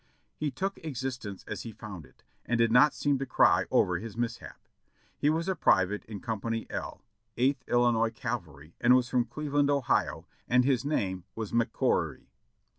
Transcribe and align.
He 0.35 0.49
took 0.49 0.79
existence 0.79 1.43
as 1.47 1.61
he 1.61 1.71
found 1.73 2.07
it, 2.07 2.23
and 2.43 2.57
did 2.57 2.71
not 2.71 2.95
seem 2.95 3.19
to 3.19 3.25
cry 3.27 3.65
over 3.69 3.99
his 3.99 4.17
mishap. 4.17 4.59
He 5.15 5.29
was 5.29 5.47
a. 5.47 5.55
private 5.55 6.05
in 6.05 6.21
Company 6.21 6.65
L, 6.71 7.03
Eighth 7.37 7.63
IlHnois 7.67 8.15
Cavalry, 8.15 8.73
and 8.81 8.95
was 8.95 9.09
from 9.09 9.25
Cleveland, 9.25 9.69
Ohio, 9.69 10.25
and 10.47 10.65
his 10.65 10.83
name 10.83 11.25
was 11.35 11.51
McCaughery. 11.51 12.25